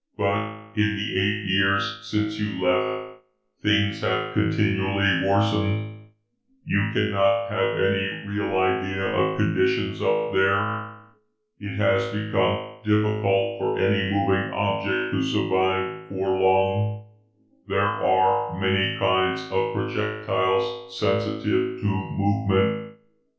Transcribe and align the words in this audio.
But 0.17 0.71
in 0.75 0.95
the 0.97 1.11
eight 1.15 1.45
years 1.47 1.99
since 2.09 2.39
you 2.39 2.65
left, 2.65 3.19
things 3.61 4.01
have 4.01 4.33
continually 4.33 5.27
worsened. 5.29 6.07
You 6.65 6.89
cannot 6.91 7.49
have 7.51 7.77
any 7.79 8.25
real 8.27 8.57
idea 8.57 9.03
of 9.05 9.37
conditions 9.37 10.01
up 10.01 10.33
there. 10.33 10.97
It 11.59 11.75
has 11.77 12.03
become 12.11 12.79
difficult 12.83 13.59
for 13.61 13.77
any 13.77 14.09
moving 14.11 14.51
object 14.55 15.13
to 15.13 15.21
survive 15.21 16.09
for 16.09 16.29
long. 16.29 17.05
There 17.67 17.79
are 17.79 18.59
many 18.59 18.97
kinds 18.97 19.43
of 19.51 19.75
projectiles 19.75 20.97
sensitive 20.99 21.43
to 21.79 21.85
movement. 21.85 22.95